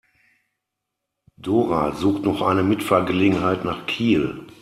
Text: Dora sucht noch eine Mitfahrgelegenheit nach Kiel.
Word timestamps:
Dora 1.37 1.93
sucht 1.95 2.23
noch 2.23 2.41
eine 2.41 2.63
Mitfahrgelegenheit 2.63 3.65
nach 3.65 3.85
Kiel. 3.85 4.47